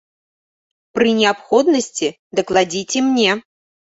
[0.97, 2.09] Пры неабходнасці
[2.39, 3.31] дакладзіце мне.